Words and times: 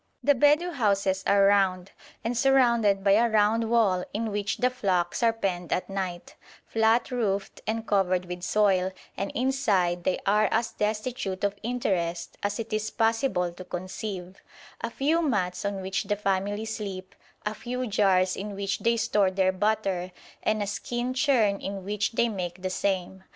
The 0.23 0.33
Bedou 0.33 0.71
houses 0.73 1.23
are 1.27 1.45
round, 1.45 1.91
and 2.23 2.35
surrounded 2.35 3.03
by 3.03 3.11
a 3.11 3.29
round 3.29 3.69
wall 3.69 4.03
in 4.15 4.31
which 4.31 4.57
the 4.57 4.71
flocks 4.71 5.21
are 5.21 5.31
penned 5.31 5.71
at 5.71 5.91
night; 5.91 6.35
flat 6.65 7.11
roofed 7.11 7.61
and 7.67 7.85
covered 7.87 8.25
with 8.25 8.41
soil, 8.41 8.91
and 9.15 9.29
inside 9.35 10.03
they 10.03 10.17
are 10.25 10.47
as 10.51 10.71
destitute 10.71 11.43
of 11.43 11.53
interest 11.61 12.35
as 12.41 12.57
it 12.59 12.73
is 12.73 12.89
possible 12.89 13.51
to 13.53 13.63
conceive 13.63 14.41
a 14.81 14.89
few 14.89 15.21
mats 15.21 15.65
on 15.65 15.83
which 15.83 16.05
the 16.05 16.15
family 16.15 16.65
sleep, 16.65 17.13
a 17.45 17.53
few 17.53 17.85
jars 17.85 18.35
in 18.35 18.55
which 18.55 18.79
they 18.79 18.97
store 18.97 19.29
their 19.29 19.51
butter, 19.51 20.11
and 20.41 20.63
a 20.63 20.65
skin 20.65 21.13
churn 21.13 21.59
in 21.61 21.83
which 21.85 22.13
they 22.13 22.27
make 22.27 22.63
the 22.63 22.71
same. 22.71 23.23